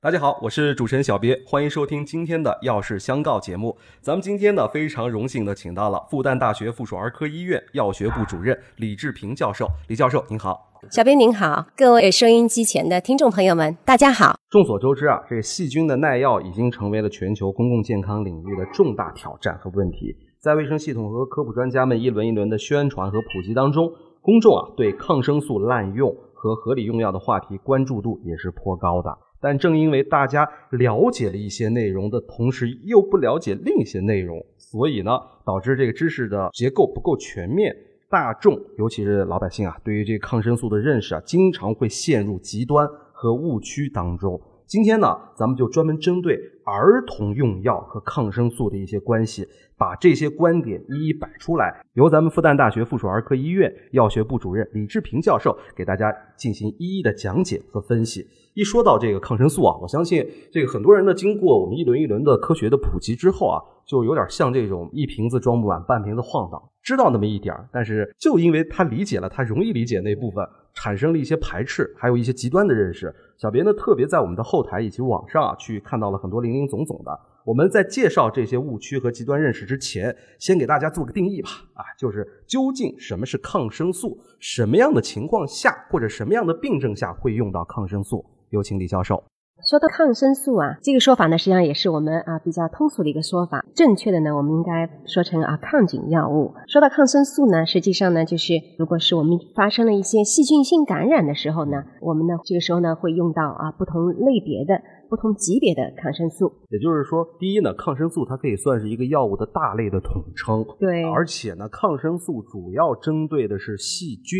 [0.00, 3.76] 大家好，我是主持人小别，欢迎收听今天的《药事相告》节目。
[4.00, 9.66] 咱们今天呢，非常荣幸的请到了复旦大学附属儿科医院药学部主任李志平教授。
[9.88, 14.36] 李教授您好，小编您好，各位收音机前的听众朋友们，大家好。
[14.48, 20.14] 众所周知啊，这个细菌的耐药已经成为了全球公共健康领域的重大挑战和问题。
[20.38, 23.90] 在卫生系统和科普专家们一轮一轮的宣传和普及当中，
[24.22, 29.18] 公众啊对抗生素滥用和合理用药的话题关注度也是颇高的。
[29.40, 37.74] 但正因为大家了解了一些内容的同时，又不了解另一些内容，所以呢，导致这个知识的结构不够全面。
[38.10, 44.40] 大众，尤其是老百姓啊，对于这个抗生素的认识啊，经常会陷入极端和误区当中。
[44.68, 58.26] 今天呢，咱们就专门针对儿童用药和抗生素的一些关系，把这些观点一一摆出来，由咱们复旦大学附属儿科医院药学部主任李志平教授给大家进行一一的讲解和分析。
[58.52, 60.22] 一说到这个抗生素啊，我相信
[60.52, 73.14] 这个很多人呢，经过我们一轮一轮的科学的普及之后啊，就有点像这种一瓶子装不满，半瓶子晃荡，知道那么一点儿，但是就因为他理解了他容易理解那部分，产生了一些排斥，还有一些极端的认识。
[73.38, 77.20] 小别呢特别在我们的后台以及网上啊，去看到了很多零零总总的。
[77.44, 81.48] 我们在介绍这些误区和极端认识之前，先给大家做个定义吧。
[81.74, 88.26] 啊，就是究竟什么是抗生素，什么样的情况下或者什么样的病症下会用到抗生素？
[88.50, 89.22] 有请李教授。
[89.66, 93.64] 说到抗生素啊，这个说法呢，实际上也是我们啊比较通俗的一个说法。
[93.74, 96.54] 正确的呢，我们应该说成啊抗菌药物。
[96.68, 106.52] 说到抗生素呢，实际上呢，就是如果是我们发生了一些细菌性感染的时候呢，我们呢这个时候呢会用到啊不同类别的、不同级别的抗生素。
[106.70, 110.64] 也就是说，第一呢，抗生素它可以算是一个药物的大类的统称。
[110.78, 111.02] 对。
[111.10, 114.38] 而且呢，抗生素主要针对的是细菌，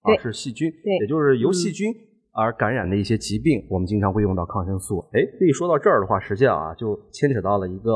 [0.00, 0.70] 啊是细菌。
[0.82, 0.98] 对。
[1.02, 1.92] 也就是由细菌。
[2.34, 4.98] 而感染的一些疾病，我们经常会用到抗生素。
[5.12, 7.92] 哎，这一说到这儿的话，实际上啊，就牵扯到了一个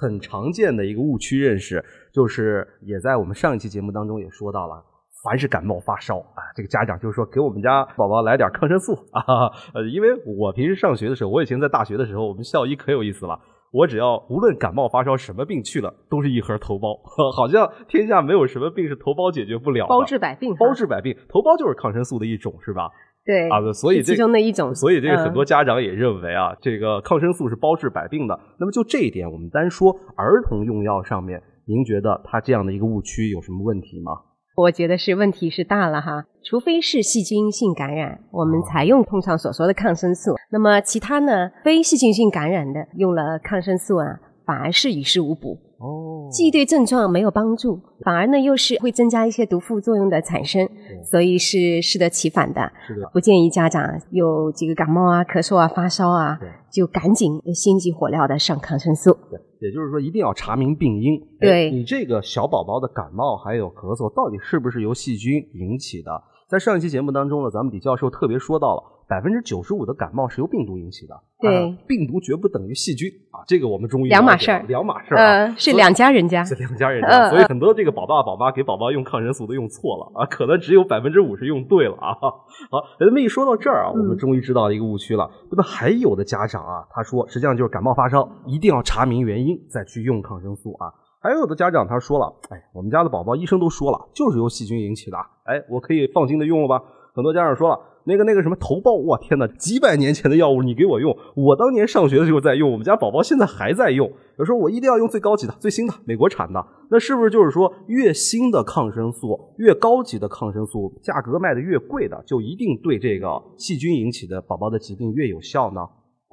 [0.00, 4.80] 很常见的一个误区认识，就是也在我们上一期节目当中也说到了，
[5.24, 9.50] 凡是感冒发烧啊，这个家长就是说给我们家宝宝来点抗生素啊。
[9.74, 13.36] 呃，因为我平时上学的时候，我以前在大学的时候，我们校医可有意思了，
[13.72, 17.00] 我只要无论感冒发烧什么病去了，都是一盒头孢，
[17.34, 22.88] 好像天下没有什么病是头孢解决不了的，包治百病，包治百病，头孢就是抗生素的一种，是吧？
[23.24, 28.38] 对啊，所以这其中的一种，所以这个很多家长也认为啊，这个抗生素是包治百病的。
[28.58, 34.12] 那么就这一点，我们单说儿童用药上面，您觉得它这样的一个误区有什么问题吗？
[34.54, 40.34] 我觉得是问题是大了哈，除非是细菌性感染，我们采用通常所说的抗生素。
[40.50, 45.56] 那么其他呢，非细菌性感染的用了抗生素啊，反而是于事无补。
[45.82, 50.68] 哦，既对症状没有帮助，反而呢又是会增加一些毒副作用的产生，
[51.04, 52.70] 所以是适得其反的。
[52.86, 56.38] 是的，不建议家长有这个感冒啊、咳嗽啊、发烧啊，
[56.70, 59.12] 就赶紧心急火燎的上抗生素。
[59.28, 61.20] 对，也就是说一定要查明病因。
[61.40, 66.10] 对，你这个小宝宝的感冒还有咳嗽，到底是不是由细菌引起的？
[66.48, 68.91] 在上一期节目当中呢，咱们李教授特别说到了。
[69.12, 82.16] 百分之九十五的感冒是由病毒引起的，对，病毒绝不等于细菌啊，这个我们终于两码事儿，两码事儿啊，是两家人家， 是两家人家，所以很多这个宝爸宝妈给宝宝用抗生素都用错了啊，可能只有百分之五十用对了啊。
[82.72, 85.30] 好，那么一说到这儿啊，我们终于知道一个误区了。
[85.50, 90.88] 那么还有的家长啊，他说实际上就是感冒发烧，一定要查明原因再去用抗生素啊。
[91.20, 96.82] 还有的家长他说了，哎，我们家的宝宝医生都说了，就是由细菌引起的，哎，我可以放心的用了吧？
[97.14, 97.78] 很多家长说了。
[98.04, 99.46] 那个那个什么头孢，我天哪！
[99.58, 104.10] 几百年前的药物你给我用，我当年上学的时候在用，我们家宝宝现在还在用。
[104.38, 115.80] 有时候我一定要用最高级的、最新的美国产的，那是不是就是说越新的抗生素、越高级的抗生素，价格卖的越贵的，就一定对这个细菌引起的宝宝的疾病越有效呢？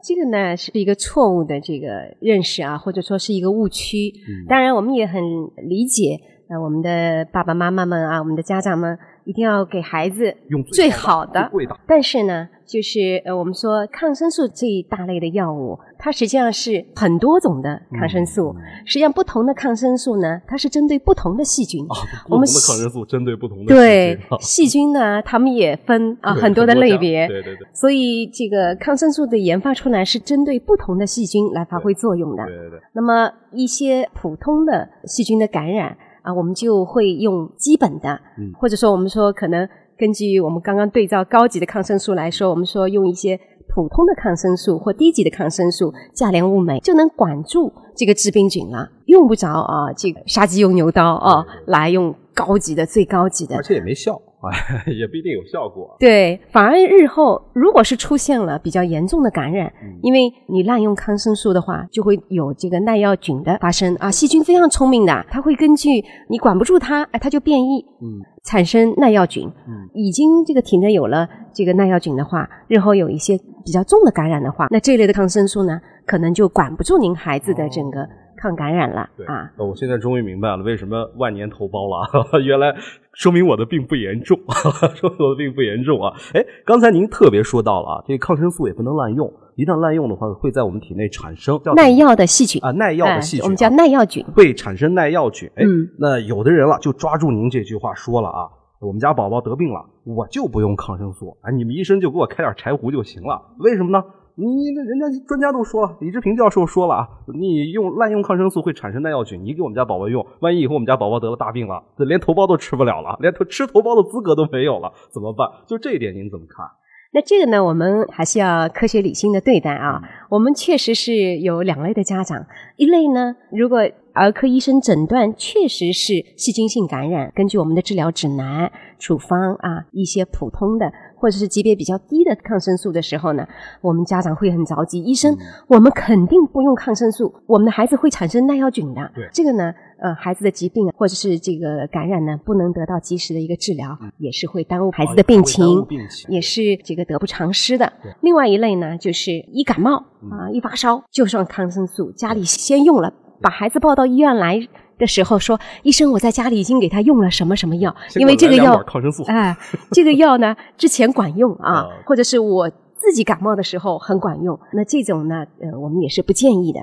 [0.01, 1.87] 这个呢是一个错误的这个
[2.21, 4.13] 认识啊，或者说是一个误区。
[4.47, 5.21] 当然，我们也很
[5.67, 6.17] 理解
[6.49, 8.97] 呃我们的爸爸妈妈们啊，我们的家长们。
[9.25, 11.51] 一定要给孩子用最好的，
[11.85, 18.55] 但是呢，就是呃，我们说抗生素这一大类的药物，它实际上是很多种的抗生素。
[18.85, 21.85] 实际上，不同的抗生素呢，它是针对不同的细菌。
[22.27, 27.27] 我们的抗生素针对不同的对细菌呢，它们也分 啊很多的类别。
[27.27, 27.67] 对对对。
[27.71, 32.43] 所以，这个抗生素的研发出来是针对不同的细菌来发挥作用的。
[32.45, 32.79] 对对对。
[32.93, 35.95] 那么，一些普通的细菌的感染。
[36.29, 39.67] 啊，我们就会用基本的，嗯或者说我们说可能
[39.97, 54.21] 根据我们刚刚对照高级的抗生素来说，我们说用一些普通的抗生素或低级的抗生素，价廉物美就能管住这个致病菌了，用不着啊这个杀鸡用牛刀啊来用高级的最高级的，而且也没效。
[54.41, 55.95] 哎，也不一定有效果。
[55.99, 59.71] 对，反而日后如果是出现了比较严重的感染，
[60.01, 64.09] 因为你滥用抗生素的话，就会有这个耐药菌的发生啊。
[64.09, 65.89] 细菌非常聪明的，它会根据
[66.29, 69.45] 你管不住它，哎，它就变异，嗯，产生耐药菌。
[69.67, 78.07] 嗯，已经这个体内有了这个耐药菌的话，日后有一些比较重的感染的话，那这类的抗生素呢，可能就管不住您孩子的整个。
[78.39, 79.51] 抗感染了啊！
[79.57, 82.73] 我现在终于明白了为什么万年头孢了， 原来
[83.13, 84.39] 说明我的病不严重，
[84.95, 86.13] 说明我的病不严重啊！
[86.33, 95.49] 哎，刚才您特别说到了啊，这个抗生素也不能滥用，一旦滥用的话，会在我们体内产生耐药的细菌啊，耐药的细菌，我们叫耐药菌，会产生耐药菌。
[95.55, 95.63] 哎，
[95.97, 98.47] 那有的人了就抓住您这句话说了啊，
[98.79, 104.03] 我们家宝宝得病了，我就不用抗生素啊，你们医生就给我开点柴胡就行了，为什么呢？
[104.39, 107.07] 你那人家专家都说了，李志平教授说了啊，
[107.37, 115.47] 你用滥用抗生素会产生耐药菌，你给我们家宝宝用，万一以后我们家宝宝得了大病了，这连头孢都吃不了了，连头吃头孢的资格都没有了，怎么办？
[115.67, 116.65] 就这一点您怎么看？
[117.11, 119.99] 那这个呢，我们还是要科学理性的对待啊。
[120.29, 122.45] 我们确实是有两类的家长，
[122.77, 123.79] 一类呢，如果
[124.13, 130.91] 儿科医生诊断确实是细菌性感染，根据我们的治疗指南处方啊，一些普通的。
[131.19, 133.45] 或者是级别比较低的抗生素的时候呢，
[133.81, 135.03] 我们家长会很着急。
[135.03, 135.37] 医生，
[135.67, 139.11] 我们肯定不用抗生素，我们的孩子会产生耐药菌的。
[139.13, 145.85] 对，这个呢，呃，孩子的疾病或者是这个感染呢，不能得到及时的一个治疗，也是会耽误孩子的病情，
[146.29, 147.91] 也是这个得不偿失的。
[148.21, 149.97] 另外一类呢，就是一感冒
[150.31, 154.67] 啊，一发烧就上抗生素，家里先用了，把孩子抱到医院来。
[154.99, 159.57] 的时候说，医生，我在家里已经给他用了什么什么药，因为这个药抗生素，哎，
[159.91, 166.79] 这个药呢之前管用啊，或者是我自己感冒的时候很管用，那这种呢，呃，我们也是不建议的。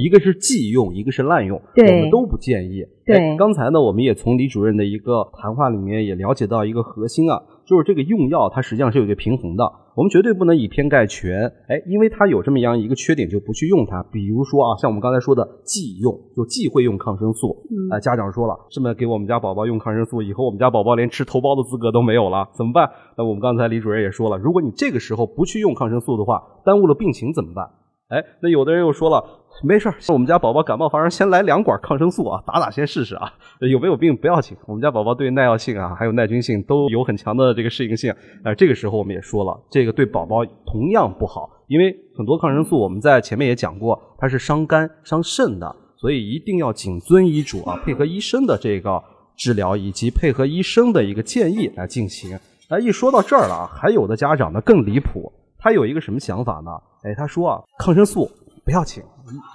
[0.00, 2.84] 一个是忌用，一个是滥用，我们都不建议。
[3.04, 7.42] 对，刚才呢，我们也从李主任的一个谈话里面也了解到一个核心啊。
[7.66, 9.64] 就是这个用药，它实际上是有一个平衡的。
[9.96, 14.02] 我们绝对不能以偏概全，哎，因为它有这么样一个缺点，就不去用它。
[14.12, 17.56] 比如说啊，像我们刚才说的忌用，就忌讳用抗生素。
[17.90, 22.86] 啊，家长说了，这么给我们家宝宝用抗生素，以后我们家宝宝连吃头孢的资格都没有了，怎么办？
[23.16, 27.64] 那我们刚才李主任也说了，如果你这个时候不去用抗生素的话，耽误了病情怎么办？
[28.08, 29.24] 哎，那有的人又说了，
[29.62, 38.14] 没事儿，我们家宝宝感冒发烧，先来两管抗生素啊，打打先试试啊，有没有病不要紧，我们家宝宝对耐药性啊，还有耐菌性都有很强的这个适应性。
[38.44, 49.02] 哎，这个时候我们也说了，这个对宝宝同样不好，因为很多抗生素我们在前面也讲过，它是伤肝伤肾的，所以一定要谨遵医嘱啊，配合医生的这个
[49.36, 52.38] 治疗以及配合医生的一个建议来进行。
[52.68, 55.32] 哎，一说到这儿了啊，还有的家长呢更离谱。
[55.58, 56.70] 他有一个什么想法呢？
[57.02, 58.30] 哎，他说啊，抗生素
[58.64, 59.02] 不要紧，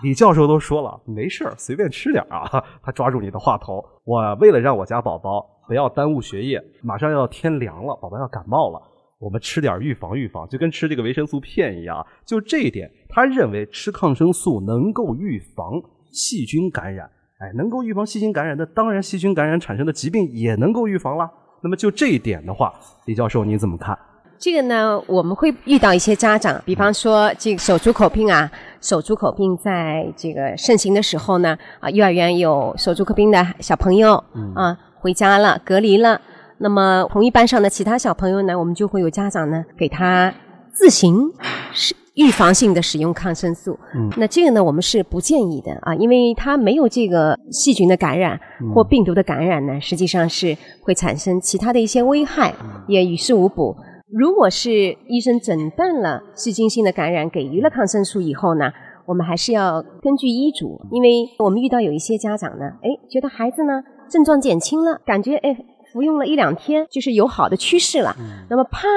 [0.04, 2.64] 李教授都说了，没事儿，随便吃点啊。
[2.84, 8.82] 他抓住你的话头，我为了让我家宝宝不要耽误学业，马上要天凉了，宝宝要感冒了，
[9.20, 12.06] 我们吃点预防预防，就跟吃这个维生素片一样。
[12.26, 15.82] 就这一点，他认为吃抗生素能够预防
[16.12, 17.10] 细菌感染，
[17.40, 21.32] 哎，能够预防细菌感染，那当然细菌感染产生的疾病也能够预防了。
[21.64, 22.74] 那么就这一点的话，
[23.06, 23.98] 李教授你怎么看？
[24.42, 28.52] 这个呢，我们会遇到一些家长，比方说这个手足口病啊，
[28.82, 34.16] 手足口病在这个盛行的时候呢，啊，幼儿园有手足口病的小朋友
[34.56, 36.20] 啊，回家了，隔离了。
[36.58, 40.34] 那么同一班上的其他小朋友呢，我们就会有家长呢给他
[40.74, 41.32] 自行
[41.72, 43.78] 是预防性的使用抗生素。
[43.94, 48.40] 嗯，那这个呢，我们是不建议的啊，因为他没有这个细菌的感染
[48.74, 52.52] 或病毒的感染呢，实际上是会产生其他的一些危害，
[52.88, 53.78] 也于事无补。
[54.14, 58.72] 如果是医生诊断了细菌性的感染，给予了抗生素以后呢，
[59.06, 65.56] 我们还是要根据医嘱，因为我们遇到有一些家长呢，哎，觉得孩子呢症状减轻了，感觉哎
[65.94, 68.14] 服用了一两天就是有好的趋势了，
[68.50, 68.88] 那么怕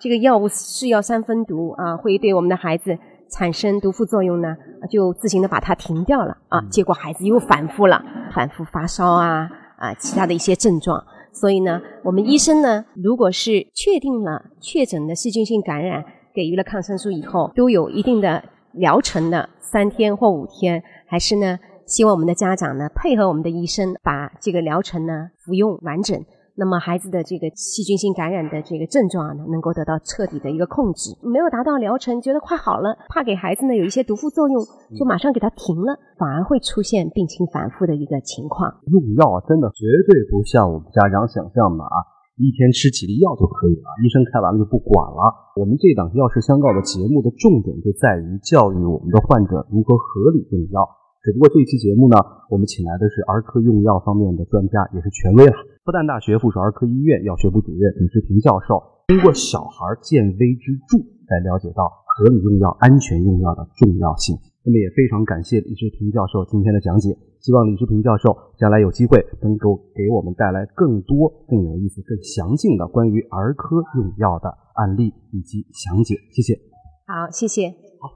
[0.00, 2.98] 这个药物是药三分毒啊，会对我们的孩子
[3.30, 4.56] 产生毒副作用呢，
[4.90, 8.04] 就自行的把它停掉了啊，结果孩子又反复了，
[8.34, 11.04] 反复发烧啊啊，其他的一些症状。
[11.38, 16.02] 所以呢，我们医生呢，如果是确定了确诊的细菌性感染，
[16.34, 26.24] 给予了抗生素以后，都有一定的疗程的，三天或五天，还是呢，希望我们的家长呢，配合我们的医生，把这个疗程呢服用完整。
[26.58, 31.12] 那么孩子的这个细菌性感染的这个症状呢，能够得到彻底的一个控制。
[31.20, 34.64] 没有达到疗程，觉得快好了，怕给孩子呢有一些毒副作用，
[34.96, 38.72] 就马上给他停了，反而会出现病情反复的一个情况。
[38.88, 41.96] 用药真的绝对不像我们家长想象的啊，
[42.40, 45.52] 一天吃几粒药就可以了，医生开完了就不管了。
[45.60, 50.88] 我们这档药事相告的节目的重点就在于教育我们的患者如何合理用药。
[51.26, 52.14] 只不过这一期节目呢，
[52.46, 55.58] 我们请来的是儿科用药方面的专家，也是权威了。
[55.82, 58.78] 复旦大学附属儿科医院药学部主任李志平教授，
[59.10, 64.38] 通过小孩健微之助来了解到合理用药、安全用药的重要性。
[64.62, 67.10] 那么也非常感谢李志平教授今天的讲解，
[67.42, 74.46] 希望李志平教授将来有机会能够给我们带来更多、更有意思、更详尽的关于儿科用药的
[74.78, 76.14] 案例以及详解。
[76.30, 76.54] 谢谢。
[77.02, 77.74] 好，谢谢。
[77.98, 78.14] 好。